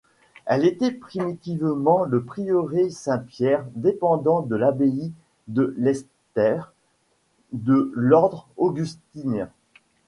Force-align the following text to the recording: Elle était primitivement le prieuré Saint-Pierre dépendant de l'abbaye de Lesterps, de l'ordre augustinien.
Elle 0.47 0.65
était 0.65 0.89
primitivement 0.89 2.05
le 2.05 2.23
prieuré 2.23 2.89
Saint-Pierre 2.89 3.63
dépendant 3.75 4.41
de 4.41 4.55
l'abbaye 4.55 5.11
de 5.47 5.75
Lesterps, 5.77 6.73
de 7.53 7.91
l'ordre 7.93 8.47
augustinien. 8.57 9.51